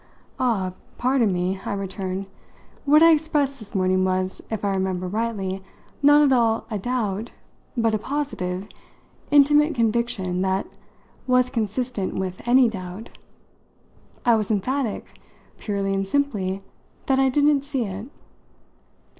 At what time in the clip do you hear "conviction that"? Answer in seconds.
9.75-10.65